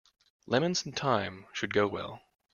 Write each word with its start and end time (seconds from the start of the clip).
Lemons 0.47 0.83
and 0.83 0.95
thyme 0.97 1.45
should 1.53 1.75
go 1.75 1.85
well. 1.85 2.23